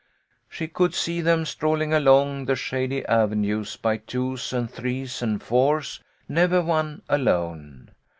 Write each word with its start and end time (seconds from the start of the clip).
She 0.49 0.67
could 0.67 0.95
see 0.95 1.21
them 1.21 1.45
strolling 1.45 1.93
along 1.93 2.45
the 2.45 2.55
shady 2.55 3.05
ave 3.05 3.35
nues 3.35 3.77
by 3.77 3.97
twos 3.97 4.51
and 4.51 4.67
threes 4.67 5.21
and 5.21 5.39
fours, 5.43 5.99
never 6.27 6.59
one 6.63 7.03
alone. 7.07 7.91